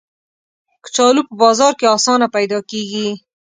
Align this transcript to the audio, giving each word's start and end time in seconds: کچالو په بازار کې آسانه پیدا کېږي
کچالو 0.83 1.21
په 1.27 1.33
بازار 1.43 1.73
کې 1.79 1.91
آسانه 1.97 2.27
پیدا 2.35 2.59
کېږي 2.71 3.07